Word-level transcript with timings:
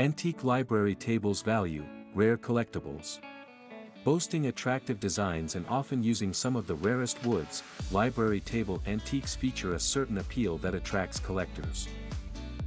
Antique 0.00 0.44
library 0.44 0.94
tables 0.94 1.42
value, 1.42 1.84
rare 2.14 2.38
collectibles. 2.38 3.20
Boasting 4.02 4.46
attractive 4.46 4.98
designs 4.98 5.56
and 5.56 5.66
often 5.68 6.02
using 6.02 6.32
some 6.32 6.56
of 6.56 6.66
the 6.66 6.76
rarest 6.76 7.22
woods, 7.26 7.62
library 7.92 8.40
table 8.40 8.80
antiques 8.86 9.36
feature 9.36 9.74
a 9.74 9.78
certain 9.78 10.16
appeal 10.16 10.56
that 10.56 10.74
attracts 10.74 11.20
collectors. 11.20 11.86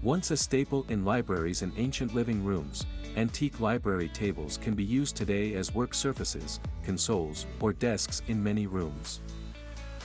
Once 0.03 0.29
a 0.29 0.37
staple 0.37 0.85
in 0.89 1.03
libraries 1.03 1.63
and 1.63 1.73
ancient 1.75 2.13
living 2.13 2.43
rooms, 2.45 2.85
antique 3.17 3.59
library 3.59 4.09
tables 4.09 4.59
can 4.61 4.75
be 4.75 4.83
used 4.83 5.15
today 5.15 5.55
as 5.55 5.73
work 5.73 5.95
surfaces, 5.95 6.59
consoles, 6.83 7.47
or 7.61 7.73
desks 7.73 8.21
in 8.27 8.43
many 8.43 8.67
rooms. 8.67 9.21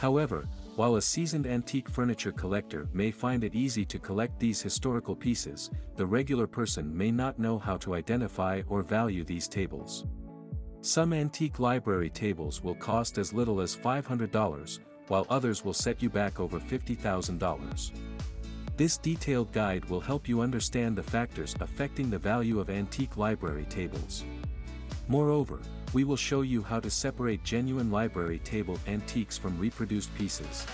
However, 0.01 0.49
while 0.79 0.95
a 0.95 1.03
seasoned 1.03 1.45
antique 1.45 1.89
furniture 1.89 2.31
collector 2.31 2.87
may 2.93 3.11
find 3.11 3.43
it 3.43 3.57
easy 3.57 3.85
to 3.85 3.99
collect 3.99 4.39
these 4.39 4.63
historical 4.63 5.17
pieces, 5.17 5.73
the 5.97 6.07
regular 6.07 6.47
person 6.47 6.97
may 6.97 7.11
not 7.11 7.37
know 7.37 7.59
how 7.59 7.77
to 7.77 7.97
identify 7.97 8.63
or 8.69 8.85
value 8.85 9.25
these 9.25 9.49
tables. 9.49 10.05
Some 10.81 11.13
antique 11.13 11.59
library 11.59 12.11
tables 12.11 12.63
will 12.63 12.77
cost 12.77 13.19
as 13.19 13.33
little 13.33 13.61
as 13.61 13.77
$500, 13.77 14.79
while 15.09 15.27
others 15.29 15.65
will 15.65 15.73
set 15.73 16.01
you 16.01 16.09
back 16.09 16.39
over 16.39 16.61
$50,000. 16.61 17.91
This 18.77 18.99
detailed 18.99 19.51
guide 19.51 19.85
will 19.87 20.01
help 20.01 20.29
you 20.29 20.43
understand 20.43 20.95
the 20.95 21.03
factors 21.03 21.57
affecting 21.59 22.09
the 22.09 22.21
value 22.21 22.61
of 22.61 22.71
antique 22.71 23.17
library 23.17 23.67
tables. 23.69 24.25
Moreover, 25.09 25.59
we 25.95 26.05
will 26.05 26.17
show 26.17 26.43
you 26.43 26.63
how 26.63 26.81
to 26.81 26.91
separate 26.91 27.43
genuine 27.45 27.91
library 27.91 28.39
table 28.41 28.79
antiques 28.87 29.39
from 29.39 29.59
reproduced 29.59 30.15
pieces. 30.17 30.67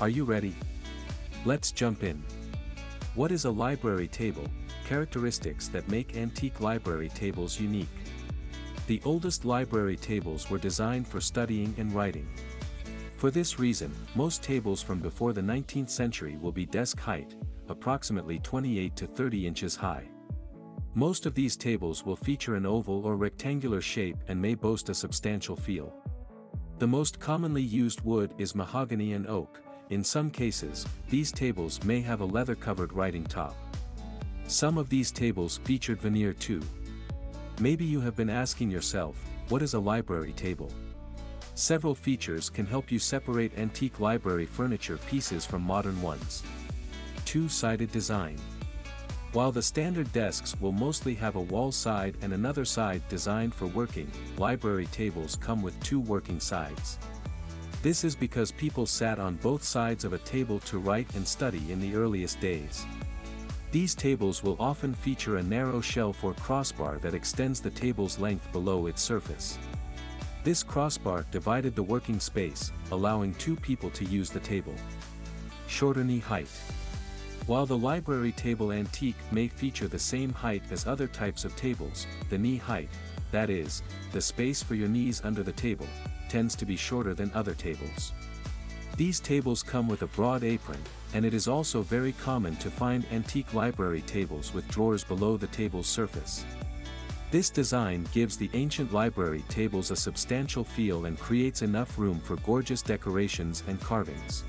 Are 0.00 0.08
you 0.08 0.24
ready? 0.24 0.54
Let's 1.44 1.72
jump 1.72 2.04
in. 2.04 2.22
What 3.14 3.32
is 3.32 3.46
a 3.46 3.50
library 3.50 4.06
table? 4.06 4.44
Characteristics 4.84 5.68
that 5.68 5.88
make 5.88 6.16
antique 6.16 6.60
library 6.60 7.08
tables 7.08 7.58
unique. 7.58 7.88
The 8.86 9.02
oldest 9.04 9.44
library 9.44 9.96
tables 9.96 10.48
were 10.48 10.58
designed 10.58 11.06
for 11.06 11.20
studying 11.20 11.74
and 11.76 11.92
writing. 11.92 12.28
For 13.16 13.30
this 13.32 13.58
reason, 13.58 13.92
most 14.14 14.42
tables 14.42 14.80
from 14.80 15.00
before 15.00 15.32
the 15.32 15.40
19th 15.40 15.90
century 15.90 16.38
will 16.40 16.52
be 16.52 16.64
desk 16.64 17.00
height, 17.00 17.34
approximately 17.68 18.38
28 18.38 18.94
to 18.94 19.06
30 19.06 19.46
inches 19.46 19.74
high. 19.74 20.08
Most 20.98 21.26
of 21.26 21.34
these 21.34 21.56
tables 21.56 22.04
will 22.04 22.16
feature 22.16 22.56
an 22.56 22.66
oval 22.66 23.06
or 23.06 23.14
rectangular 23.14 23.80
shape 23.80 24.16
and 24.26 24.42
may 24.42 24.56
boast 24.56 24.88
a 24.88 24.94
substantial 24.94 25.54
feel. 25.54 25.94
The 26.80 26.88
most 26.88 27.20
commonly 27.20 27.62
used 27.62 28.00
wood 28.00 28.34
is 28.36 28.56
mahogany 28.56 29.12
and 29.12 29.24
oak, 29.28 29.60
in 29.90 30.02
some 30.02 30.28
cases, 30.28 30.84
these 31.08 31.30
tables 31.30 31.80
may 31.84 32.00
have 32.00 32.20
a 32.20 32.24
leather-covered 32.24 32.92
writing 32.94 33.22
top. 33.22 33.54
Some 34.48 34.76
of 34.76 34.88
these 34.88 35.12
tables 35.12 35.60
featured 35.62 36.00
veneer 36.00 36.32
too, 36.32 36.62
Maybe 37.60 37.84
you 37.84 38.00
have 38.00 38.16
been 38.16 38.28
asking 38.28 38.68
yourself, 38.68 39.16
what 39.50 39.62
is 39.62 39.74
a 39.74 39.78
library 39.78 40.32
table? 40.32 40.72
Several 41.54 41.94
features 41.94 42.50
can 42.50 42.66
help 42.66 42.90
you 42.90 42.98
separate 42.98 43.56
antique 43.56 44.00
library 44.00 44.46
furniture 44.46 44.98
pieces 45.06 45.46
from 45.46 45.62
modern 45.62 46.02
ones. 46.02 46.42
Two-sided 47.24 47.92
design. 47.92 48.36
While 49.38 49.52
the 49.52 49.62
standard 49.62 50.12
desks 50.12 50.60
will 50.60 50.72
mostly 50.72 51.14
have 51.14 51.36
a 51.36 51.40
wall 51.40 51.70
side 51.70 52.16
and 52.22 52.32
another 52.32 52.64
side 52.64 53.08
designed 53.08 53.54
for 53.54 53.66
working, 53.66 54.10
library 54.36 54.86
tables 54.86 55.36
come 55.36 55.62
with 55.62 55.80
two 55.80 56.00
working 56.00 56.40
sides. 56.40 56.98
This 57.80 58.02
is 58.02 58.16
because 58.16 58.50
people 58.50 58.84
sat 58.84 59.20
on 59.20 59.36
both 59.36 59.62
sides 59.62 60.04
of 60.04 60.12
a 60.12 60.18
table 60.18 60.58
to 60.66 60.80
write 60.80 61.14
and 61.14 61.24
study 61.24 61.70
in 61.70 61.78
the 61.78 61.94
earliest 61.94 62.40
days. 62.40 62.84
These 63.70 63.94
tables 63.94 64.42
will 64.42 64.56
often 64.58 64.92
feature 64.92 65.36
a 65.36 65.42
narrow 65.44 65.80
shelf 65.80 66.24
or 66.24 66.34
crossbar 66.34 66.98
that 66.98 67.14
extends 67.14 67.60
the 67.60 67.70
table's 67.70 68.18
length 68.18 68.50
below 68.50 68.88
its 68.88 69.02
surface. 69.02 69.56
This 70.42 70.64
crossbar 70.64 71.24
divided 71.30 71.76
the 71.76 71.82
working 71.84 72.18
space, 72.18 72.72
allowing 72.90 73.34
two 73.34 73.54
people 73.54 73.90
to 73.90 74.04
use 74.04 74.30
the 74.30 74.40
table. 74.40 74.74
Shorter 75.68 76.02
knee 76.02 76.18
height. 76.18 76.50
While 77.48 77.64
the 77.64 77.78
library 77.78 78.32
table 78.32 78.72
antique 78.72 79.16
may 79.32 79.48
feature 79.48 79.88
the 79.88 79.98
same 79.98 80.34
height 80.34 80.62
as 80.70 80.86
other 80.86 81.06
types 81.06 81.46
of 81.46 81.56
tables, 81.56 82.06
the 82.28 82.36
knee 82.36 82.58
height, 82.58 82.90
that 83.30 83.48
is, 83.48 83.82
the 84.12 84.20
space 84.20 84.62
for 84.62 84.74
your 84.74 84.88
knees 84.88 85.22
under 85.24 85.42
the 85.42 85.52
table, 85.52 85.86
tends 86.28 86.54
to 86.56 86.66
be 86.66 86.76
shorter 86.76 87.14
than 87.14 87.32
other 87.34 87.54
tables. 87.54 88.12
These 88.98 89.20
tables 89.20 89.62
come 89.62 89.88
with 89.88 90.02
a 90.02 90.08
broad 90.08 90.44
apron, 90.44 90.82
and 91.14 91.24
it 91.24 91.32
is 91.32 91.48
also 91.48 91.80
very 91.80 92.12
common 92.12 92.54
to 92.56 92.70
find 92.70 93.06
antique 93.10 93.54
library 93.54 94.02
tables 94.02 94.52
with 94.52 94.68
drawers 94.68 95.02
below 95.02 95.38
the 95.38 95.46
table's 95.46 95.86
surface. 95.86 96.44
This 97.30 97.48
design 97.48 98.06
gives 98.12 98.36
the 98.36 98.50
ancient 98.52 98.92
library 98.92 99.42
tables 99.48 99.90
a 99.90 99.96
substantial 99.96 100.64
feel 100.64 101.06
and 101.06 101.18
creates 101.18 101.62
enough 101.62 101.98
room 101.98 102.20
for 102.20 102.36
gorgeous 102.36 102.82
decorations 102.82 103.62
and 103.68 103.80
carvings. 103.80 104.44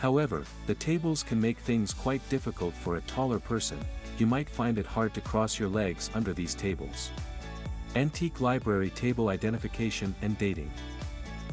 However, 0.00 0.44
the 0.66 0.74
tables 0.74 1.22
can 1.22 1.38
make 1.38 1.58
things 1.58 1.92
quite 1.92 2.26
difficult 2.30 2.72
for 2.72 2.96
a 2.96 3.02
taller 3.02 3.38
person, 3.38 3.78
you 4.16 4.26
might 4.26 4.48
find 4.48 4.78
it 4.78 4.86
hard 4.86 5.12
to 5.12 5.20
cross 5.20 5.58
your 5.58 5.68
legs 5.68 6.10
under 6.14 6.32
these 6.32 6.54
tables. 6.54 7.10
Antique 7.96 8.40
library 8.40 8.88
table 8.90 9.28
identification 9.28 10.14
and 10.22 10.38
dating. 10.38 10.70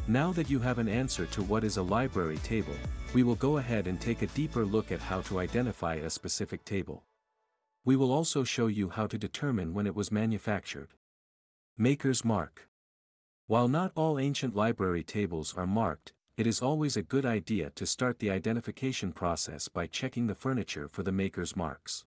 Now 0.07 0.31
that 0.31 0.49
you 0.49 0.59
have 0.59 0.77
an 0.77 0.87
answer 0.87 1.25
to 1.25 1.43
what 1.43 1.65
is 1.65 1.75
a 1.75 1.81
library 1.81 2.37
table, 2.37 2.75
we 3.13 3.23
will 3.23 3.35
go 3.35 3.57
ahead 3.57 3.85
and 3.85 3.99
take 3.99 4.21
a 4.21 4.27
deeper 4.27 4.65
look 4.65 4.93
at 4.93 5.01
how 5.01 5.19
to 5.23 5.39
identify 5.39 5.95
a 5.95 6.09
specific 6.09 6.63
table. 6.63 7.03
We 7.83 7.97
will 7.97 8.13
also 8.13 8.45
show 8.45 8.67
you 8.67 8.89
how 8.89 9.07
to 9.07 9.17
determine 9.17 9.73
when 9.73 9.87
it 9.87 9.95
was 9.95 10.09
manufactured. 10.09 10.93
Maker's 11.77 12.23
Mark 12.23 12.69
While 13.47 13.67
not 13.67 13.91
all 13.95 14.17
ancient 14.17 14.55
library 14.55 15.03
tables 15.03 15.53
are 15.57 15.67
marked, 15.67 16.13
it 16.37 16.45
is 16.45 16.61
always 16.61 16.95
a 16.95 17.01
good 17.01 17.25
idea 17.25 17.71
to 17.71 17.83
start 17.87 18.19
the 18.19 18.29
identification 18.29 19.11
process 19.11 19.67
by 19.67 19.87
checking 19.87 20.27
the 20.27 20.35
furniture 20.35 20.87
for 20.87 21.01
the 21.01 21.11
maker's 21.11 21.55
marks. 21.55 22.05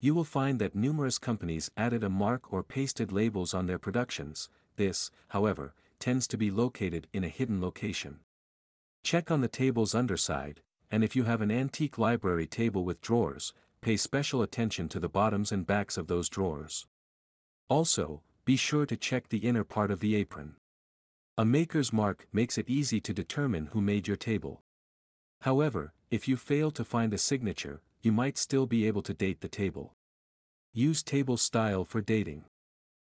You 0.00 0.14
will 0.14 0.24
find 0.24 0.58
that 0.58 0.74
numerous 0.74 1.18
companies 1.18 1.70
added 1.76 2.02
a 2.02 2.08
mark 2.08 2.50
or 2.50 2.62
pasted 2.62 3.12
labels 3.12 3.52
on 3.52 3.66
their 3.66 3.78
productions, 3.78 4.48
this, 4.76 5.10
however, 5.28 5.74
tends 5.98 6.26
to 6.28 6.38
be 6.38 6.50
located 6.50 7.08
in 7.12 7.24
a 7.24 7.28
hidden 7.28 7.60
location. 7.60 8.20
Check 9.04 9.30
on 9.30 9.42
the 9.42 9.48
table's 9.48 9.94
underside, 9.94 10.62
and 10.90 11.04
if 11.04 11.14
you 11.14 11.24
have 11.24 11.42
an 11.42 11.50
antique 11.50 11.98
library 11.98 12.46
table 12.46 12.84
with 12.84 13.02
drawers, 13.02 13.52
pay 13.82 13.98
special 13.98 14.40
attention 14.40 14.88
to 14.88 14.98
the 14.98 15.10
bottoms 15.10 15.52
and 15.52 15.66
backs 15.66 15.98
of 15.98 16.06
those 16.06 16.30
drawers. 16.30 16.86
Also, 17.68 18.22
be 18.46 18.56
sure 18.56 18.86
to 18.86 18.96
check 18.96 19.28
the 19.28 19.46
inner 19.46 19.62
part 19.62 19.90
of 19.90 20.00
the 20.00 20.14
apron. 20.14 20.56
A 21.38 21.44
maker's 21.44 21.92
mark 21.92 22.26
makes 22.32 22.58
it 22.58 22.68
easy 22.68 23.00
to 23.00 23.14
determine 23.14 23.66
who 23.72 23.80
made 23.80 24.06
your 24.06 24.18
table. 24.18 24.60
However, 25.40 25.94
if 26.10 26.28
you 26.28 26.36
fail 26.36 26.70
to 26.72 26.84
find 26.84 27.14
a 27.14 27.18
signature, 27.18 27.80
you 28.02 28.12
might 28.12 28.36
still 28.36 28.66
be 28.66 28.86
able 28.86 29.02
to 29.02 29.14
date 29.14 29.40
the 29.40 29.48
table. 29.48 29.94
Use 30.74 31.02
table 31.02 31.36
style 31.36 31.84
for 31.84 32.00
dating. 32.00 32.44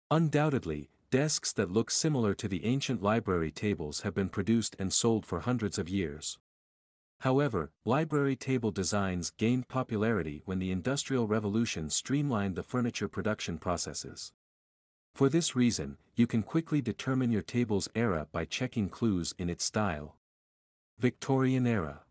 Undoubtedly, 0.09 0.89
Desks 1.11 1.53
that 1.53 1.71
look 1.71 1.91
similar 1.91 2.33
to 2.33 2.47
the 2.47 2.65
ancient 2.65 3.01
library 3.01 3.51
tables 3.51 4.01
have 4.01 4.13
been 4.13 4.27
produced 4.27 4.75
and 4.79 4.91
sold 4.91 5.25
for 5.25 5.39
hundreds 5.39 5.77
of 5.77 5.87
years. 5.87 6.39
However, 7.19 7.71
library 7.85 8.35
table 8.35 8.71
designs 8.71 9.31
gained 9.37 9.67
popularity 9.67 10.41
when 10.45 10.59
the 10.59 10.71
Industrial 10.71 11.27
Revolution 11.27 11.89
streamlined 11.89 12.55
the 12.55 12.63
furniture 12.63 13.07
production 13.07 13.57
processes. 13.57 14.33
For 15.15 15.29
this 15.29 15.55
reason, 15.55 15.95
you 16.17 16.27
can 16.27 16.43
quickly 16.43 16.81
determine 16.81 17.31
your 17.31 17.41
table's 17.41 17.87
era 17.95 18.27
by 18.33 18.43
checking 18.43 18.89
clues 18.89 19.33
in 19.39 19.49
its 19.49 19.63
style. 19.63 20.17
Victorian 20.99 21.65
Era 21.65 22.01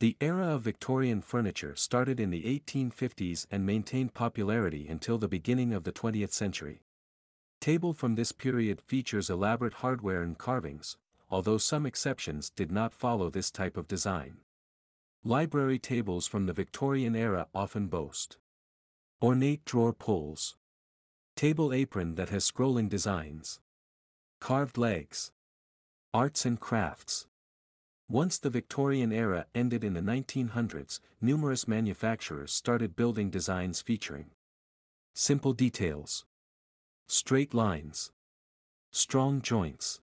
The 0.00 0.16
era 0.22 0.46
of 0.54 0.62
Victorian 0.62 1.20
furniture 1.20 1.76
started 1.76 2.18
in 2.18 2.30
the 2.30 2.44
1850s 2.44 3.46
and 3.50 3.66
maintained 3.66 4.14
popularity 4.14 4.88
until 4.88 5.18
the 5.18 5.28
beginning 5.28 5.74
of 5.74 5.84
the 5.84 5.92
20th 5.92 6.32
century. 6.32 6.80
Table 7.60 7.92
from 7.92 8.14
this 8.14 8.32
period 8.32 8.80
features 8.80 9.28
elaborate 9.28 9.74
hardware 9.74 10.22
and 10.22 10.38
carvings, 10.38 10.96
although 11.28 11.58
some 11.58 11.84
exceptions 11.84 12.48
did 12.48 12.72
not 12.72 12.94
follow 12.94 13.28
this 13.28 13.50
type 13.50 13.76
of 13.76 13.86
design. 13.86 14.38
Library 15.24 15.78
tables 15.78 16.26
from 16.26 16.46
the 16.46 16.54
Victorian 16.54 17.14
era 17.14 17.48
often 17.54 17.88
boast 17.88 18.38
ornate 19.22 19.64
drawer 19.66 19.92
pulls, 19.92 20.56
table 21.36 21.72
apron 21.72 22.14
that 22.14 22.30
has 22.30 22.50
scrolling 22.50 22.88
designs, 22.88 23.60
carved 24.40 24.78
legs, 24.78 25.32
arts 26.12 26.44
and 26.44 26.60
crafts. 26.60 27.26
Once 28.08 28.38
the 28.38 28.50
Victorian 28.50 29.12
era 29.12 29.46
ended 29.54 29.82
in 29.82 29.94
the 29.94 30.00
1900s, 30.00 31.00
numerous 31.20 31.66
manufacturers 31.66 32.52
started 32.52 32.94
building 32.94 33.30
designs 33.30 33.80
featuring 33.80 34.30
simple 35.14 35.52
details, 35.52 36.24
Straight 37.06 37.52
lines. 37.52 38.12
Strong 38.90 39.42
joints. 39.42 40.00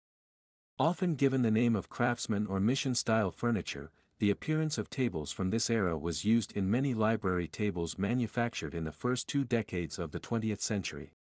Often 0.79 1.15
given 1.15 1.41
the 1.41 1.51
name 1.51 1.75
of 1.75 1.89
craftsman 1.89 2.47
or 2.47 2.61
mission-style 2.61 3.31
furniture, 3.31 3.91
the 4.19 4.31
appearance 4.31 4.77
of 4.77 4.91
tables 4.91 5.33
from 5.33 5.49
this 5.49 5.71
era 5.71 5.97
was 5.97 6.27
used 6.27 6.53
in 6.53 6.71
many 6.71 6.93
library 6.93 7.49
tables 7.49 7.99
manufactured 7.99 8.75
in 8.75 8.85
the 8.85 8.93
first 8.93 9.29
two 9.29 9.45
decades 9.45 9.99
of 9.99 10.11
the 10.11 10.21
20th 10.21 10.61
century. 10.61 11.13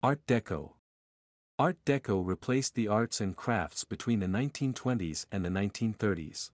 Art 0.00 0.24
Deco 0.28 0.74
Art 1.58 1.76
Deco 1.84 2.24
replaced 2.24 2.76
the 2.76 2.86
arts 2.86 3.20
and 3.20 3.34
crafts 3.34 3.82
between 3.82 4.20
the 4.20 4.26
1920s 4.26 5.26
and 5.32 5.44
the 5.44 5.48
1930s. 5.48 6.52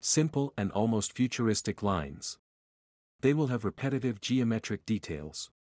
Simple 0.00 0.52
and 0.58 0.72
almost 0.72 1.12
futuristic 1.12 1.80
lines. 1.84 2.38
They 3.20 3.32
will 3.32 3.46
have 3.46 3.64
repetitive 3.64 4.20
geometric 4.20 4.84
details. 4.84 5.52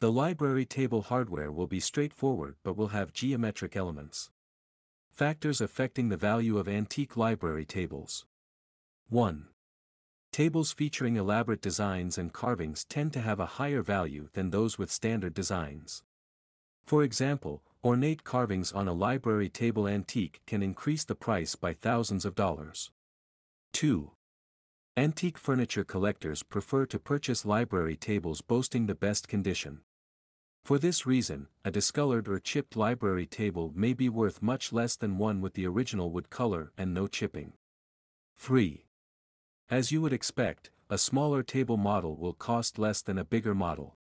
The 0.00 0.10
library 0.10 0.64
table 0.66 1.02
hardware 1.02 1.52
will 1.52 1.68
be 1.68 1.78
straightforward 1.78 2.56
but 2.64 2.76
will 2.76 2.88
have 2.88 3.12
geometric 3.12 3.76
elements. 3.76 4.32
Factors 5.12 5.60
affecting 5.60 6.08
the 6.08 6.16
value 6.16 6.58
of 6.58 6.66
antique 6.66 7.16
library 7.16 7.64
tables. 7.64 8.26
1. 9.08 9.46
Tables 10.32 10.72
featuring 10.72 11.14
elaborate 11.14 11.62
designs 11.62 12.18
and 12.18 12.32
carvings 12.32 12.84
tend 12.84 13.12
to 13.12 13.20
have 13.20 13.38
a 13.38 13.54
higher 13.62 13.82
value 13.82 14.30
than 14.32 14.50
those 14.50 14.76
with 14.76 14.90
standard 14.90 15.32
designs. 15.32 16.02
For 16.84 17.02
example, 17.02 17.62
ornate 17.82 18.24
carvings 18.24 18.70
on 18.70 18.88
a 18.88 18.92
library 18.92 19.48
table 19.48 19.88
antique 19.88 20.42
can 20.46 20.62
increase 20.62 21.04
the 21.04 21.14
price 21.14 21.56
by 21.56 21.72
thousands 21.72 22.26
of 22.26 22.34
dollars. 22.34 22.90
2. 23.72 24.10
Antique 24.96 25.38
furniture 25.38 25.82
collectors 25.82 26.42
prefer 26.42 26.84
to 26.86 26.98
purchase 26.98 27.46
library 27.46 27.96
tables 27.96 28.42
boasting 28.42 28.86
the 28.86 28.94
best 28.94 29.28
condition. 29.28 29.80
For 30.64 30.78
this 30.78 31.06
reason, 31.06 31.48
a 31.64 31.70
discolored 31.70 32.28
or 32.28 32.38
chipped 32.38 32.76
library 32.76 33.26
table 33.26 33.72
may 33.74 33.94
be 33.94 34.08
worth 34.08 34.42
much 34.42 34.72
less 34.72 34.94
than 34.94 35.18
one 35.18 35.40
with 35.40 35.54
the 35.54 35.66
original 35.66 36.10
wood 36.10 36.28
color 36.30 36.70
and 36.76 36.92
no 36.92 37.06
chipping. 37.06 37.54
3. 38.36 38.84
As 39.70 39.90
you 39.90 40.02
would 40.02 40.12
expect, 40.12 40.70
a 40.90 40.98
smaller 40.98 41.42
table 41.42 41.78
model 41.78 42.14
will 42.14 42.34
cost 42.34 42.78
less 42.78 43.00
than 43.00 43.18
a 43.18 43.24
bigger 43.24 43.54
model. 43.54 43.96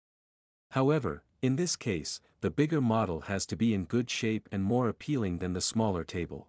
However, 0.71 1.23
in 1.43 1.57
this 1.57 1.77
case, 1.77 2.21
the 2.41 2.51
bigger 2.51 2.81
model 2.81 3.23
has 3.23 3.47
to 3.47 3.57
be 3.57 3.73
in 3.73 3.85
good 3.85 4.11
shape 4.11 4.49
and 4.53 4.63
more 4.63 4.89
appealing 4.89 5.39
than 5.39 5.53
the 5.53 5.61
smaller 5.61 6.05
table. 6.05 6.49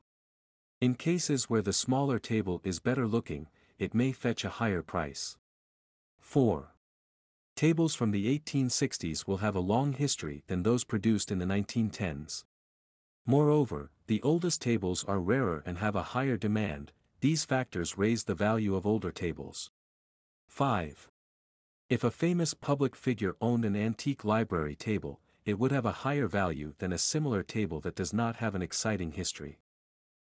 In 0.82 0.96
cases 0.96 1.50
where 1.50 1.62
the 1.62 1.74
smaller 1.74 2.20
table 2.20 2.62
is 2.64 2.80
better 2.80 3.08
looking, 3.08 3.48
it 3.78 3.94
may 3.94 4.12
fetch 4.12 4.44
a 4.44 4.50
higher 4.50 4.82
price. 4.82 5.38
4. 6.20 6.76
Tables 7.56 7.94
from 7.94 8.12
the 8.12 8.40
1860s 8.40 9.28
will 9.28 9.38
have 9.38 9.56
a 9.56 9.60
long 9.60 9.94
history 9.94 10.44
than 10.48 10.64
those 10.64 10.84
produced 10.84 11.32
in 11.32 11.40
the 11.40 11.46
1910s. 11.46 12.44
Moreover, 13.26 13.92
the 14.08 14.22
oldest 14.24 14.62
tables 14.62 15.04
are 15.08 15.20
rarer 15.20 15.62
and 15.66 15.78
have 15.78 15.96
a 15.96 16.12
higher 16.16 16.38
demand, 16.38 16.92
these 17.20 17.46
factors 17.46 17.98
raise 17.98 18.24
the 18.24 18.34
value 18.34 18.76
of 18.76 18.88
older 18.88 19.12
tables. 19.12 19.70
5. 20.48 21.11
If 21.92 22.04
a 22.06 22.10
famous 22.10 22.54
public 22.54 22.96
figure 22.96 23.36
owned 23.42 23.66
an 23.66 23.76
antique 23.76 24.24
library 24.24 24.78
table, 24.78 25.20
it 25.44 25.60
would 25.60 25.74
have 25.74 25.86
a 25.86 25.92
higher 26.08 26.26
value 26.26 26.74
than 26.78 26.94
a 26.94 26.98
similar 26.98 27.44
table 27.44 27.82
that 27.82 27.96
does 27.96 28.14
not 28.14 28.38
have 28.38 28.56
an 28.56 28.62
exciting 28.62 29.12
history. 29.12 29.60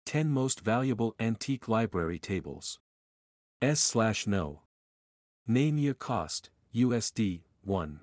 10 0.05 0.29
Most 0.29 0.59
Valuable 0.59 1.15
Antique 1.19 1.67
Library 1.67 2.19
Tables 2.19 2.77
S 3.59 3.79
slash 3.79 4.27
No. 4.27 4.61
Name 5.47 5.79
year 5.79 5.95
cost, 5.95 6.51
USD, 6.75 7.41
1. 7.63 8.01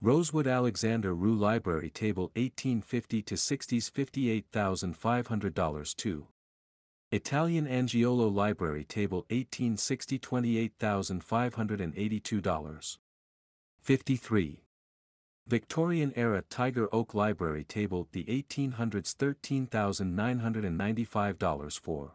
Rosewood 0.00 0.46
Alexander 0.46 1.14
Roux 1.14 1.34
Library 1.34 1.90
Table 1.90 2.32
1850 2.36 3.20
to 3.20 3.34
60s 3.34 3.90
$58,500 4.50 5.96
2. 5.96 6.26
Italian 7.14 7.66
Angiolo 7.66 8.34
Library 8.34 8.84
Table 8.84 9.26
1860 9.28 10.18
$28,582. 10.18 12.98
53. 13.82 14.64
Victorian 15.46 16.14
Era 16.16 16.42
Tiger 16.48 16.88
Oak 16.90 17.12
Library 17.12 17.64
Table 17.64 18.08
the 18.12 18.24
1800s 18.24 19.14
$13,995 19.68 21.80
4. 21.80 22.14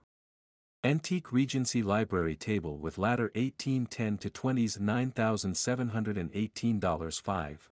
Antique 0.84 1.32
Regency 1.32 1.84
Library 1.84 2.36
Table 2.36 2.80
with 2.80 2.98
ladder 2.98 3.30
1810 3.36 4.18
to 4.18 4.32
20s 4.32 4.80
$9,718 4.80 7.22
5. 7.22 7.70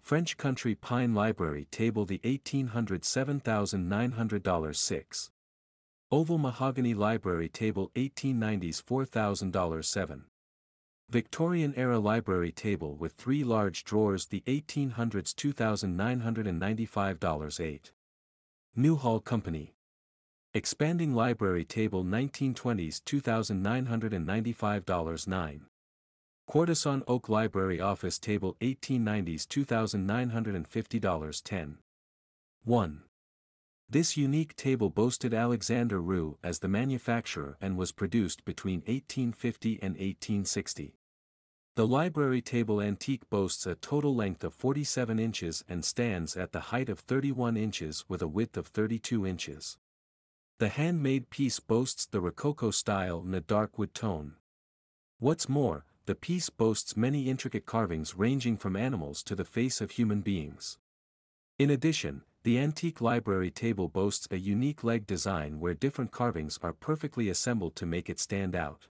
French 0.00 0.36
Country 0.36 0.76
Pine 0.76 1.12
Library 1.12 1.66
Table 1.72 2.04
the 2.04 2.20
1800 2.22 3.02
$7,900 3.02 4.76
6. 4.76 5.30
Oval 6.16 6.38
Mahogany 6.38 6.94
Library 6.94 7.50
Table 7.50 7.90
1890s 7.94 8.82
$4,000 8.82 9.84
7. 9.84 10.24
Victorian 11.10 11.74
Era 11.76 11.98
Library 11.98 12.52
Table 12.52 12.96
with 12.96 13.12
three 13.12 13.44
large 13.44 13.84
drawers 13.84 14.24
the 14.24 14.42
1800s 14.46 15.34
$2,995 15.34 17.60
8. 17.60 17.92
Newhall 18.74 19.20
Company 19.20 19.74
Expanding 20.54 21.12
Library 21.12 21.66
Table 21.66 22.02
1920s 22.02 23.02
$2,995 23.02 25.28
9. 25.28 25.66
Quartersawn 26.48 27.02
Oak 27.06 27.28
Library 27.28 27.78
Office 27.78 28.18
Table 28.18 28.56
1890s 28.62 29.46
$2,950 29.46 31.42
10. 31.44 31.78
1. 32.64 33.02
This 33.88 34.16
unique 34.16 34.56
table 34.56 34.90
boasted 34.90 35.32
Alexander 35.32 36.00
Roux 36.00 36.38
as 36.42 36.58
the 36.58 36.66
manufacturer 36.66 37.56
and 37.60 37.78
was 37.78 37.92
produced 37.92 38.44
between 38.44 38.80
1850 38.80 39.74
and 39.80 39.92
1860. 39.92 40.96
The 41.76 41.86
library 41.86 42.42
table 42.42 42.80
antique 42.80 43.30
boasts 43.30 43.64
a 43.64 43.76
total 43.76 44.12
length 44.12 44.42
of 44.42 44.54
47 44.54 45.20
inches 45.20 45.62
and 45.68 45.84
stands 45.84 46.36
at 46.36 46.50
the 46.50 46.72
height 46.72 46.88
of 46.88 46.98
31 46.98 47.56
inches 47.56 48.04
with 48.08 48.22
a 48.22 48.26
width 48.26 48.56
of 48.56 48.66
32 48.66 49.24
inches. 49.24 49.78
The 50.58 50.68
handmade 50.68 51.30
piece 51.30 51.60
boasts 51.60 52.06
the 52.06 52.20
Rococo 52.20 52.72
style 52.72 53.22
in 53.24 53.34
a 53.34 53.40
dark 53.40 53.78
wood 53.78 53.94
tone. 53.94 54.34
What's 55.20 55.48
more, 55.48 55.84
the 56.06 56.16
piece 56.16 56.50
boasts 56.50 56.96
many 56.96 57.28
intricate 57.28 57.66
carvings 57.66 58.16
ranging 58.16 58.56
from 58.56 58.74
animals 58.74 59.22
to 59.24 59.36
the 59.36 59.44
face 59.44 59.80
of 59.80 59.92
human 59.92 60.22
beings. 60.22 60.78
In 61.58 61.70
addition, 61.70 62.22
the 62.46 62.58
antique 62.60 63.00
library 63.00 63.50
table 63.50 63.88
boasts 63.88 64.28
a 64.30 64.38
unique 64.38 64.84
leg 64.84 65.04
design 65.04 65.58
where 65.58 65.74
different 65.74 66.12
carvings 66.12 66.60
are 66.62 66.72
perfectly 66.72 67.28
assembled 67.28 67.74
to 67.74 67.84
make 67.84 68.08
it 68.08 68.20
stand 68.20 68.54
out. 68.54 68.86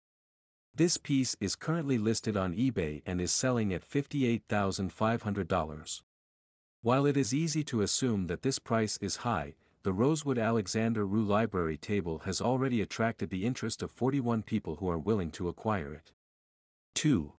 This 0.74 0.96
piece 0.96 1.36
is 1.42 1.58
currently 1.58 1.98
listed 1.98 2.38
on 2.38 2.56
eBay 2.56 3.02
and 3.06 3.20
is 3.20 3.34
selling 3.34 3.74
at 3.74 3.86
$58,500. 3.86 6.02
While 6.82 7.06
it 7.06 7.18
is 7.18 7.34
easy 7.34 7.62
to 7.66 7.82
assume 7.82 8.28
that 8.28 8.42
this 8.42 8.58
price 8.58 8.98
is 9.02 9.18
high, 9.18 9.56
the 9.84 9.92
Rosewood 9.92 10.38
Alexander 10.38 11.06
Roux 11.06 11.26
Library 11.26 11.76
table 11.76 12.20
has 12.20 12.40
already 12.40 12.80
attracted 12.80 13.32
the 13.32 13.46
interest 13.46 13.84
of 13.84 13.92
41 13.92 14.44
people 14.44 14.78
who 14.78 14.90
are 14.90 14.98
willing 14.98 15.32
to 15.32 15.50
acquire 15.50 15.94
it. 15.94 16.14
2. 16.96 17.34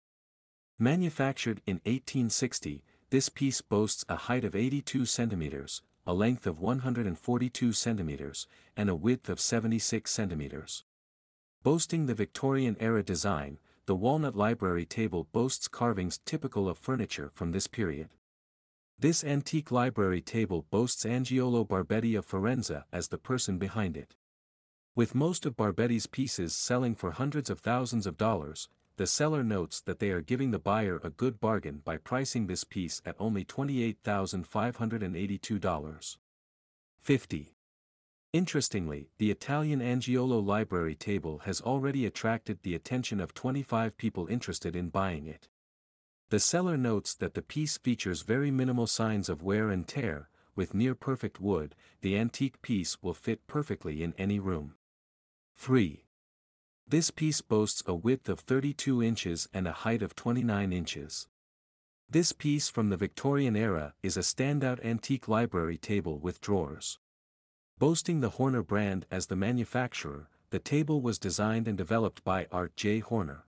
Manufactured 0.78 1.62
in 1.66 1.76
1860, 1.86 2.84
this 3.08 3.30
piece 3.30 3.62
boasts 3.62 4.04
a 4.10 4.16
height 4.16 4.44
of 4.44 4.54
82 4.54 5.06
centimeters, 5.06 5.80
a 6.06 6.12
length 6.12 6.46
of 6.46 6.60
142 6.60 7.72
centimeters, 7.72 8.46
and 8.76 8.90
a 8.90 8.94
width 8.94 9.28
of 9.28 9.40
76 9.40 10.10
centimeters. 10.10 10.84
Boasting 11.62 12.06
the 12.06 12.14
Victorian-era 12.14 13.02
design, 13.02 13.58
the 13.86 13.94
walnut 13.94 14.34
library 14.34 14.84
table 14.84 15.28
boasts 15.32 15.68
carvings 15.68 16.18
typical 16.24 16.68
of 16.68 16.78
furniture 16.78 17.30
from 17.34 17.52
this 17.52 17.66
period. 17.66 18.10
This 18.98 19.24
antique 19.24 19.70
library 19.70 20.20
table 20.20 20.66
boasts 20.70 21.04
Angiolo 21.04 21.66
Barbetti 21.66 22.16
of 22.16 22.26
Firenze 22.26 22.84
as 22.92 23.08
the 23.08 23.18
person 23.18 23.58
behind 23.58 23.96
it. 23.96 24.14
With 24.94 25.14
most 25.14 25.46
of 25.46 25.56
Barbetti's 25.56 26.06
pieces 26.06 26.54
selling 26.54 26.94
for 26.94 27.12
hundreds 27.12 27.48
of 27.48 27.60
thousands 27.60 28.06
of 28.06 28.16
dollars, 28.16 28.68
the 28.96 29.06
seller 29.06 29.42
notes 29.42 29.80
that 29.80 29.98
they 29.98 30.10
are 30.10 30.20
giving 30.20 30.50
the 30.50 30.58
buyer 30.58 31.00
a 31.02 31.08
good 31.10 31.40
bargain 31.40 31.80
by 31.84 31.96
pricing 31.96 32.46
this 32.46 32.64
piece 32.64 33.00
at 33.06 33.16
only 33.18 33.44
$28,582. 33.44 36.16
50. 37.00 37.54
Interestingly, 38.32 39.10
the 39.18 39.30
Italian 39.30 39.80
Angiolo 39.80 40.44
library 40.44 40.94
table 40.94 41.42
has 41.44 41.60
already 41.60 42.06
attracted 42.06 42.62
the 42.62 42.74
attention 42.74 43.20
of 43.20 43.34
25 43.34 43.96
people 43.96 44.26
interested 44.26 44.74
in 44.74 44.88
buying 44.88 45.26
it. 45.26 45.48
The 46.30 46.40
seller 46.40 46.78
notes 46.78 47.14
that 47.14 47.34
the 47.34 47.42
piece 47.42 47.76
features 47.76 48.22
very 48.22 48.50
minimal 48.50 48.86
signs 48.86 49.28
of 49.28 49.42
wear 49.42 49.68
and 49.68 49.86
tear, 49.86 50.30
with 50.54 50.74
near 50.74 50.94
perfect 50.94 51.40
wood, 51.40 51.74
the 52.00 52.16
antique 52.16 52.62
piece 52.62 53.02
will 53.02 53.12
fit 53.12 53.46
perfectly 53.46 54.02
in 54.02 54.14
any 54.16 54.38
room. 54.38 54.76
3. 55.56 56.06
This 56.86 57.10
piece 57.10 57.40
boasts 57.40 57.82
a 57.86 57.94
width 57.94 58.28
of 58.28 58.40
32 58.40 59.02
inches 59.02 59.48
and 59.52 59.66
a 59.66 59.72
height 59.72 60.02
of 60.02 60.14
29 60.14 60.72
inches. 60.72 61.28
This 62.10 62.32
piece 62.32 62.68
from 62.68 62.90
the 62.90 62.98
Victorian 62.98 63.56
era 63.56 63.94
is 64.02 64.16
a 64.16 64.20
standout 64.20 64.84
antique 64.84 65.28
library 65.28 65.78
table 65.78 66.18
with 66.18 66.40
drawers. 66.40 66.98
Boasting 67.78 68.20
the 68.20 68.30
Horner 68.30 68.62
brand 68.62 69.06
as 69.10 69.28
the 69.28 69.36
manufacturer, 69.36 70.28
the 70.50 70.58
table 70.58 71.00
was 71.00 71.18
designed 71.18 71.66
and 71.66 71.78
developed 71.78 72.22
by 72.22 72.46
R.J. 72.52 73.00
Horner. 73.00 73.44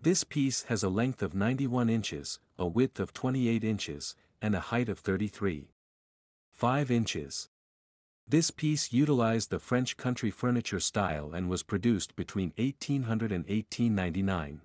This 0.02 0.24
piece 0.24 0.64
has 0.64 0.82
a 0.82 0.88
length 0.88 1.22
of 1.22 1.36
91 1.36 1.90
inches, 1.90 2.40
a 2.58 2.66
width 2.66 3.02
of 3.02 3.12
28 3.12 3.66
inches, 3.66 4.16
and 4.42 4.56
a 4.56 4.62
height 4.62 4.88
of 4.88 5.00
33. 5.00 5.74
5 6.54 6.90
inches. 6.92 7.50
This 8.26 8.50
piece 8.50 8.94
utilized 8.94 9.50
the 9.50 9.60
French 9.60 9.98
country 9.98 10.32
furniture 10.32 10.80
style 10.80 11.34
and 11.34 11.50
was 11.50 11.64
produced 11.64 12.16
between 12.16 12.54
1800 12.56 13.34
and 13.34 13.44
1899. 13.44 14.62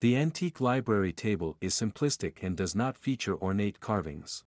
The 0.00 0.16
antique 0.16 0.60
library 0.60 1.12
table 1.12 1.56
is 1.60 1.74
simplistic 1.74 2.40
and 2.40 2.56
does 2.56 2.76
not 2.76 2.96
feature 2.96 3.36
ornate 3.36 3.80
carvings. 3.80 4.44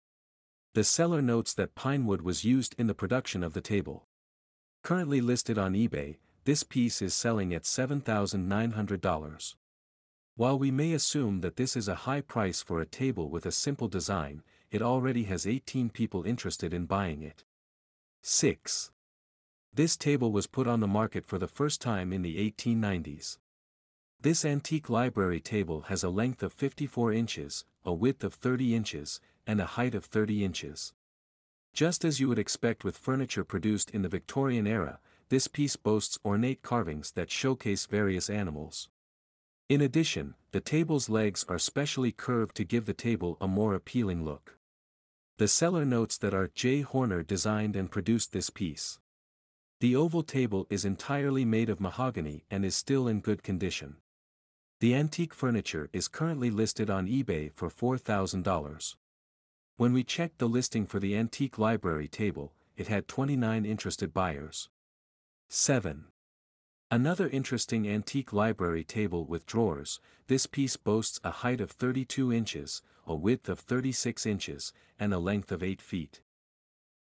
The 0.75 0.83
seller 0.83 1.23
notes 1.23 1.55
that 1.55 1.77
pine 1.77 2.07
wood 2.07 2.23
was 2.23 2.45
used 2.45 2.75
in 2.77 2.89
the 2.89 2.95
production 2.95 3.45
of 3.45 3.53
the 3.53 3.61
table. 3.61 4.09
Currently 4.83 5.21
listed 5.21 5.59
on 5.59 5.75
eBay, 5.75 6.17
this 6.45 6.65
piece 6.65 7.01
is 7.03 7.15
selling 7.15 7.55
at 7.55 7.63
$7,900. 7.63 9.55
While 10.35 10.59
we 10.59 10.71
may 10.71 10.95
assume 10.95 11.43
that 11.43 11.57
this 11.57 11.77
is 11.77 11.89
a 11.89 12.07
high 12.07 12.23
price 12.23 12.63
for 12.63 12.81
a 12.81 12.87
table 12.87 13.29
with 13.29 13.45
a 13.45 13.53
simple 13.53 13.89
design, 13.89 14.43
it 14.71 14.81
already 14.81 15.25
has 15.25 15.47
18 15.47 15.91
people 15.91 16.25
interested 16.25 16.73
in 16.73 16.87
buying 16.87 17.23
it. 17.23 17.45
6. 18.23 18.91
This 19.75 19.97
table 19.97 20.33
was 20.33 20.47
put 20.47 20.67
on 20.67 20.81
the 20.81 20.87
market 20.87 21.27
for 21.27 21.39
the 21.39 21.49
first 21.49 21.83
time 21.83 22.15
in 22.15 22.23
the 22.23 22.51
1890s. 22.51 23.37
This 24.23 24.45
antique 24.45 24.89
library 24.89 25.41
table 25.41 25.83
has 25.89 26.03
a 26.03 26.09
length 26.09 26.43
of 26.43 26.53
54 26.55 27.13
inches, 27.13 27.67
a 27.85 27.93
width 27.93 28.25
of 28.25 28.33
30 28.33 28.75
inches, 28.75 29.21
and 29.47 29.61
a 29.61 29.67
height 29.67 29.95
of 29.95 30.07
30 30.07 30.45
inches. 30.45 30.95
Just 31.75 32.05
as 32.07 32.21
you 32.21 32.29
would 32.29 32.39
expect 32.39 32.85
with 32.85 32.97
furniture 32.97 33.45
produced 33.45 33.91
in 33.91 34.01
the 34.01 34.09
Victorian 34.09 34.67
era, 34.67 34.99
this 35.29 35.47
piece 35.49 35.77
boasts 35.77 36.19
ornate 36.25 36.63
carvings 36.63 37.13
that 37.13 37.31
showcase 37.31 37.85
various 37.87 38.31
animals. 38.31 38.89
In 39.69 39.81
addition, 39.81 40.35
the 40.51 40.61
table's 40.61 41.09
legs 41.09 41.45
are 41.49 41.59
specially 41.59 42.13
curved 42.13 42.57
to 42.57 42.65
give 42.65 42.87
the 42.87 42.93
table 42.93 43.39
a 43.41 43.49
more 43.49 43.75
appealing 43.75 44.25
look. 44.25 44.59
The 45.39 45.49
seller 45.49 45.85
notes 45.85 46.19
that 46.19 46.35
R.J. 46.35 46.83
Horner 46.83 47.23
designed 47.23 47.75
and 47.75 47.91
produced 47.91 48.33
this 48.33 48.51
piece. 48.51 48.99
The 49.81 49.97
oval 49.97 50.23
table 50.23 50.67
is 50.71 50.85
entirely 50.85 51.45
made 51.45 51.69
of 51.69 51.81
mahogany 51.81 52.45
and 52.51 52.65
is 52.65 52.77
still 52.77 53.09
in 53.09 53.21
good 53.21 53.43
condition. 53.43 53.97
The 54.81 54.95
antique 54.95 55.33
furniture 55.33 55.89
is 55.93 56.07
currently 56.07 56.51
listed 56.51 56.91
on 56.91 57.09
eBay 57.09 57.53
for 57.55 57.69
$4,000. 57.69 58.97
When 59.77 59.93
we 59.93 60.05
checked 60.05 60.39
the 60.39 60.49
listing 60.49 60.87
for 60.87 61.01
the 61.01 61.17
antique 61.17 61.59
library 61.59 62.09
table, 62.09 62.53
it 62.77 62.89
had 62.89 63.09
29 63.09 63.65
interested 63.65 64.13
buyers. 64.13 64.69
7. 65.49 66.12
Another 66.93 67.27
interesting 67.31 67.89
antique 67.89 68.35
library 68.35 68.85
table 68.85 69.25
with 69.25 69.47
drawers, 69.47 69.99
this 70.27 70.45
piece 70.45 70.77
boasts 70.77 71.19
a 71.25 71.31
height 71.31 71.59
of 71.59 71.71
32 71.71 72.31
inches, 72.31 72.83
a 73.07 73.15
width 73.15 73.49
of 73.49 73.61
36 73.61 74.27
inches, 74.27 74.75
and 75.01 75.15
a 75.15 75.19
length 75.19 75.51
of 75.51 75.63
8 75.63 75.81
feet. 75.81 76.21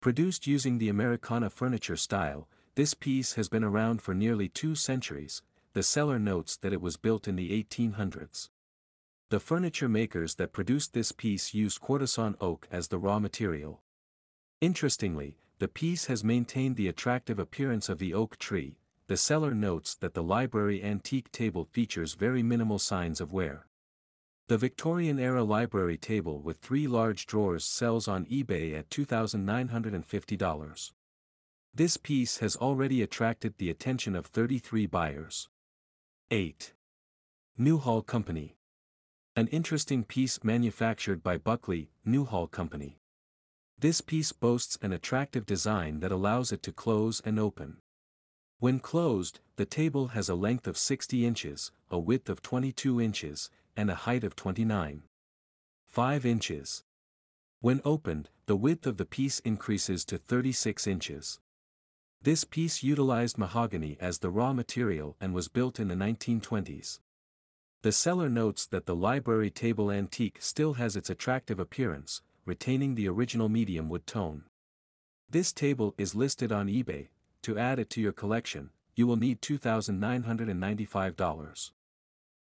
Produced 0.00 0.46
using 0.46 0.78
the 0.78 0.88
Americana 0.88 1.50
furniture 1.50 1.98
style, 1.98 2.48
this 2.74 2.94
piece 2.94 3.34
has 3.34 3.50
been 3.50 3.62
around 3.62 4.00
for 4.00 4.14
nearly 4.14 4.48
two 4.48 4.74
centuries, 4.74 5.42
the 5.74 5.82
seller 5.82 6.18
notes 6.18 6.56
that 6.56 6.72
it 6.72 6.80
was 6.80 6.96
built 6.96 7.28
in 7.28 7.36
the 7.36 7.50
1800s. 7.62 8.48
The 9.28 9.40
furniture 9.40 9.90
makers 9.90 10.36
that 10.36 10.54
produced 10.54 10.94
this 10.94 11.12
piece 11.12 11.52
used 11.52 11.82
quartersawn 11.82 12.34
oak 12.40 12.66
as 12.72 12.88
the 12.88 12.96
raw 12.96 13.18
material. 13.18 13.82
Interestingly, 14.58 15.36
the 15.58 15.68
piece 15.68 16.06
has 16.06 16.24
maintained 16.24 16.76
the 16.76 16.88
attractive 16.88 17.38
appearance 17.38 17.90
of 17.90 17.98
the 17.98 18.14
oak 18.14 18.38
tree, 18.38 18.78
the 19.12 19.16
seller 19.18 19.52
notes 19.52 19.94
that 19.96 20.14
the 20.14 20.22
library 20.22 20.82
antique 20.82 21.30
table 21.32 21.68
features 21.70 22.14
very 22.14 22.42
minimal 22.42 22.78
signs 22.78 23.20
of 23.20 23.30
wear. 23.30 23.66
The 24.48 24.56
Victorian-era 24.56 25.44
library 25.44 25.98
table 25.98 26.40
with 26.40 26.56
three 26.56 26.86
large 26.86 27.26
drawers 27.26 27.62
sells 27.62 28.08
on 28.08 28.24
eBay 28.24 28.72
at 28.72 28.88
$2,950. 28.88 30.92
This 31.74 31.98
piece 31.98 32.38
has 32.38 32.56
already 32.56 33.02
attracted 33.02 33.58
the 33.58 33.68
attention 33.68 34.16
of 34.16 34.24
33 34.24 34.86
buyers. 34.86 35.50
8. 36.30 36.72
Newhall 37.58 38.00
Company. 38.00 38.56
An 39.36 39.46
interesting 39.48 40.04
piece 40.04 40.42
manufactured 40.42 41.22
by 41.22 41.36
Buckley, 41.36 41.90
Newhall 42.02 42.46
Company. 42.46 42.96
This 43.78 44.00
piece 44.00 44.32
boasts 44.32 44.78
an 44.80 44.94
attractive 44.94 45.44
design 45.44 46.00
that 46.00 46.12
allows 46.12 46.50
it 46.50 46.62
to 46.62 46.72
close 46.72 47.20
and 47.26 47.38
open. 47.38 47.76
When 48.62 48.78
closed, 48.78 49.40
the 49.56 49.66
table 49.66 50.14
has 50.14 50.28
a 50.28 50.36
length 50.36 50.68
of 50.68 50.78
60 50.78 51.26
inches, 51.26 51.72
a 51.90 51.98
width 51.98 52.28
of 52.28 52.42
22 52.42 53.00
inches, 53.00 53.50
and 53.76 53.90
a 53.90 53.96
height 54.06 54.22
of 54.22 54.36
29. 54.36 55.02
5 55.88 56.24
inches. 56.24 56.84
When 57.60 57.80
opened, 57.84 58.28
the 58.46 58.54
width 58.54 58.86
of 58.86 58.98
the 58.98 59.04
piece 59.04 59.40
increases 59.40 60.04
to 60.04 60.16
36 60.16 60.86
inches. 60.86 61.40
This 62.22 62.44
piece 62.44 62.84
utilized 62.84 63.36
mahogany 63.36 63.96
as 63.98 64.20
the 64.20 64.30
raw 64.30 64.52
material 64.52 65.16
and 65.20 65.34
was 65.34 65.48
built 65.48 65.80
in 65.80 65.88
the 65.88 65.96
1920s. 65.96 67.00
The 67.82 67.90
seller 67.90 68.28
notes 68.28 68.64
that 68.66 68.86
the 68.86 68.94
library 68.94 69.50
table 69.50 69.90
antique 69.90 70.38
still 70.40 70.74
has 70.74 70.94
its 70.94 71.10
attractive 71.10 71.58
appearance, 71.58 72.22
retaining 72.44 72.94
the 72.94 73.08
original 73.08 73.48
medium 73.48 73.88
wood 73.88 74.06
tone. 74.06 74.44
This 75.28 75.52
table 75.52 75.96
is 75.98 76.14
listed 76.14 76.52
on 76.52 76.68
eBay, 76.68 77.08
to 77.42 77.58
add 77.58 77.78
it 77.78 77.90
to 77.90 78.00
your 78.00 78.12
collection, 78.12 78.70
you 78.94 79.06
will 79.06 79.16
need 79.16 79.40
$2,995. 79.40 81.70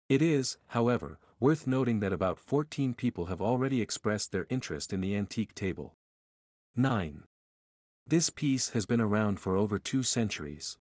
It 0.08 0.22
is, 0.22 0.58
however, 0.68 1.20
worth 1.40 1.68
noting 1.68 2.00
that 2.00 2.14
about 2.14 2.40
14 2.40 2.94
people 2.94 3.28
have 3.28 3.42
already 3.42 3.82
expressed 3.82 4.32
their 4.32 4.48
interest 4.50 4.92
in 4.92 5.02
the 5.02 5.16
antique 5.16 5.54
table. 5.54 5.94
9. 6.76 7.24
This 8.08 8.30
piece 8.30 8.70
has 8.70 8.86
been 8.86 9.02
around 9.02 9.40
for 9.40 9.56
over 9.56 9.78
two 9.78 10.04
centuries. 10.04 10.78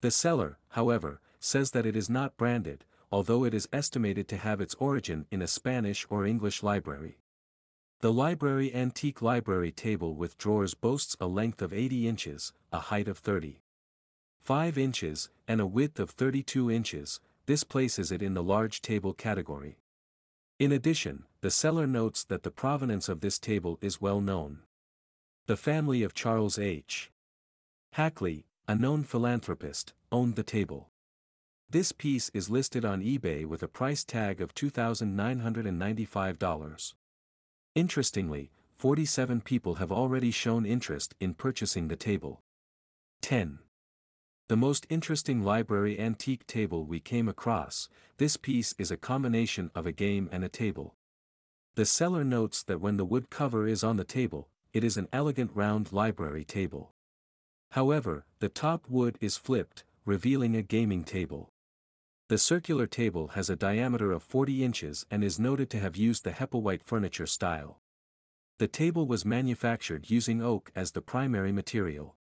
The 0.00 0.10
seller, 0.10 0.58
however, 0.70 1.20
says 1.38 1.70
that 1.70 1.86
it 1.86 1.94
is 1.94 2.10
not 2.10 2.36
branded, 2.36 2.84
although 3.12 3.44
it 3.44 3.54
is 3.54 3.68
estimated 3.72 4.26
to 4.28 4.36
have 4.36 4.60
its 4.60 4.74
origin 4.80 5.26
in 5.30 5.42
a 5.42 5.46
Spanish 5.46 6.06
or 6.10 6.26
English 6.26 6.62
library. 6.62 7.18
The 8.02 8.12
library 8.14 8.74
antique 8.74 9.20
library 9.20 9.70
table 9.70 10.14
with 10.14 10.38
drawers 10.38 10.72
boasts 10.72 11.18
a 11.20 11.26
length 11.26 11.60
of 11.60 11.74
80 11.74 12.08
inches, 12.08 12.54
a 12.72 12.78
height 12.78 13.08
of 13.08 13.18
30. 13.18 13.60
5 14.40 14.78
inches, 14.78 15.28
and 15.46 15.60
a 15.60 15.66
width 15.66 16.00
of 16.00 16.08
32 16.08 16.70
inches, 16.70 17.20
this 17.44 17.62
places 17.62 18.10
it 18.10 18.22
in 18.22 18.32
the 18.32 18.42
large 18.42 18.80
table 18.80 19.12
category. 19.12 19.76
In 20.58 20.72
addition, 20.72 21.24
the 21.42 21.50
seller 21.50 21.86
notes 21.86 22.24
that 22.24 22.42
the 22.42 22.50
provenance 22.50 23.10
of 23.10 23.20
this 23.20 23.38
table 23.38 23.78
is 23.82 24.00
well 24.00 24.22
known. 24.22 24.60
The 25.44 25.58
family 25.58 26.02
of 26.02 26.14
Charles 26.14 26.58
H. 26.58 27.10
Hackley, 27.92 28.46
a 28.66 28.74
known 28.74 29.04
philanthropist, 29.04 29.92
owned 30.10 30.36
the 30.36 30.42
table. 30.42 30.88
This 31.68 31.92
piece 31.92 32.30
is 32.32 32.48
listed 32.48 32.82
on 32.82 33.02
eBay 33.02 33.44
with 33.44 33.62
a 33.62 33.68
price 33.68 34.04
tag 34.04 34.40
of 34.40 34.54
$2,995. 34.54 36.94
Interestingly, 37.76 38.50
47 38.78 39.42
people 39.42 39.76
have 39.76 39.92
already 39.92 40.32
shown 40.32 40.66
interest 40.66 41.14
in 41.20 41.34
purchasing 41.34 41.86
the 41.86 41.94
table. 41.94 42.40
10. 43.22 43.60
The 44.48 44.56
most 44.56 44.88
interesting 44.90 45.44
library 45.44 45.96
antique 45.96 46.44
table 46.48 46.84
we 46.84 46.98
came 46.98 47.28
across, 47.28 47.88
this 48.16 48.36
piece 48.36 48.74
is 48.76 48.90
a 48.90 48.96
combination 48.96 49.70
of 49.72 49.86
a 49.86 49.92
game 49.92 50.28
and 50.32 50.42
a 50.42 50.48
table. 50.48 50.96
The 51.76 51.84
seller 51.84 52.24
notes 52.24 52.64
that 52.64 52.80
when 52.80 52.96
the 52.96 53.04
wood 53.04 53.30
cover 53.30 53.68
is 53.68 53.84
on 53.84 53.96
the 53.96 54.04
table, 54.04 54.48
it 54.72 54.82
is 54.82 54.96
an 54.96 55.06
elegant 55.12 55.52
round 55.54 55.92
library 55.92 56.44
table. 56.44 56.90
However, 57.70 58.24
the 58.40 58.48
top 58.48 58.86
wood 58.88 59.16
is 59.20 59.36
flipped, 59.36 59.84
revealing 60.04 60.56
a 60.56 60.62
gaming 60.62 61.04
table. 61.04 61.49
The 62.30 62.38
circular 62.38 62.86
table 62.86 63.28
has 63.34 63.50
a 63.50 63.56
diameter 63.56 64.12
of 64.12 64.22
40 64.22 64.62
inches 64.62 65.04
and 65.10 65.24
is 65.24 65.40
noted 65.40 65.68
to 65.70 65.80
have 65.80 65.96
used 65.96 66.22
the 66.22 66.30
Hepplewhite 66.30 66.84
furniture 66.84 67.26
style. 67.26 67.80
The 68.60 68.68
table 68.68 69.04
was 69.04 69.24
manufactured 69.24 70.10
using 70.10 70.40
oak 70.40 70.70
as 70.76 70.92
the 70.92 71.02
primary 71.02 71.50
material. 71.50 72.14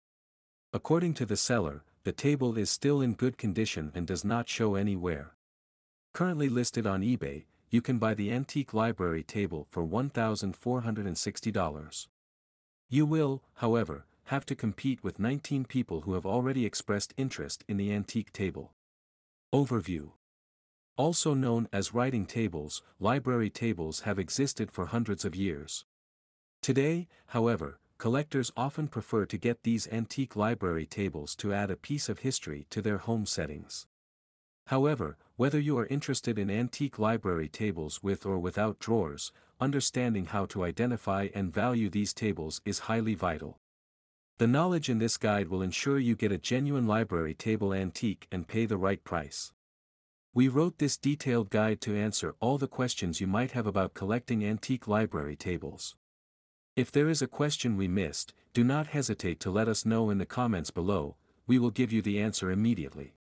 According 0.73 1.12
to 1.12 1.27
the 1.27 1.37
seller, 1.37 1.85
the 2.05 2.12
table 2.12 2.57
is 2.57 2.71
still 2.71 3.03
in 3.03 3.17
good 3.17 3.37
condition 3.37 3.93
and 3.95 4.07
does 4.07 4.25
not 4.25 4.49
show 4.49 4.77
any 4.77 4.97
wear. 4.97 5.35
Currently 6.15 6.49
listed 6.49 6.87
on 6.87 7.03
eBay, 7.03 7.45
you 7.69 7.83
can 7.83 7.99
buy 7.99 8.15
the 8.15 8.33
antique 8.33 8.73
library 8.73 9.23
table 9.23 9.67
for 9.69 9.87
$1,460. 9.87 12.07
You 12.88 13.05
will, 13.05 13.43
however, 13.57 14.07
have 14.25 14.47
to 14.47 14.55
compete 14.55 15.05
with 15.05 15.19
19 15.19 15.67
people 15.67 16.00
who 16.00 16.15
have 16.15 16.25
already 16.25 16.65
expressed 16.65 17.12
interest 17.19 17.62
in 17.69 17.77
the 17.77 17.93
antique 17.93 18.33
table. 18.33 18.73
Overview 19.55 20.11
Also 20.99 21.33
known 21.33 21.69
as 21.73 21.95
writing 21.95 22.26
tables, 22.26 22.83
library 23.00 23.49
tables 23.49 24.00
have 24.00 24.19
existed 24.19 24.71
for 24.71 24.85
hundreds 24.85 25.25
of 25.25 25.35
years. 25.35 25.87
Today, 26.61 27.09
however, 27.28 27.81
collectors 27.97 28.52
often 28.59 28.88
prefer 28.88 29.25
to 29.25 29.38
get 29.38 29.62
these 29.62 29.88
antique 29.88 30.37
library 30.37 30.85
tables 30.85 31.35
to 31.37 31.55
add 31.55 31.71
a 31.71 31.76
piece 31.76 32.11
of 32.11 32.19
history 32.19 32.67
to 32.69 32.83
their 32.83 32.99
home 32.99 33.25
settings. 33.25 33.87
However, 34.67 35.17
whether 35.37 35.59
you 35.59 35.78
are 35.78 35.87
interested 35.87 36.38
in 36.38 36.50
antique 36.50 36.99
library 36.99 37.49
tables 37.49 38.02
with 38.02 38.26
or 38.26 38.38
without 38.38 38.78
drawers, 38.78 39.33
understanding 39.59 40.26
how 40.26 40.45
to 40.45 40.62
identify 40.62 41.28
and 41.35 41.55
value 41.55 41.88
these 41.88 42.12
tables 42.12 42.61
is 42.67 42.81
highly 42.81 43.14
vital. 43.14 43.59
The 44.38 44.47
knowledge 44.47 44.88
in 44.88 45.00
this 45.00 45.16
guide 45.16 45.49
will 45.49 45.62
ensure 45.62 45.99
you 45.99 46.14
get 46.14 46.30
a 46.30 46.38
genuine 46.38 46.87
library 46.87 47.35
table 47.35 47.75
antique 47.75 48.28
and 48.30 48.47
pay 48.47 48.66
the 48.66 48.76
right 48.76 49.02
price. 49.02 49.52
We 50.33 50.47
wrote 50.47 50.78
this 50.78 50.97
detailed 50.97 51.50
guide 51.50 51.80
to 51.80 51.97
answer 51.97 52.37
all 52.38 52.57
the 52.57 52.68
questions 52.68 53.21
you 53.21 53.26
might 53.26 53.50
have 53.50 53.66
about 53.66 53.95
collecting 53.95 54.45
antique 54.45 54.87
library 54.87 55.35
tables. 55.35 55.97
If 56.76 56.92
there 56.92 57.09
is 57.09 57.21
a 57.21 57.26
question 57.26 57.76
we 57.76 57.88
missed, 57.88 58.33
do 58.54 58.62
not 58.62 58.87
hesitate 58.87 59.40
to 59.40 59.50
let 59.50 59.66
us 59.66 59.85
know 59.85 60.09
in 60.09 60.18
the 60.18 60.26
comments 60.26 60.71
below, 60.71 61.16
we 61.49 61.59
will 61.59 61.73
give 61.73 61.92
you 61.92 62.00
the 62.00 62.21
answer 62.21 62.52
immediately. 62.52 63.17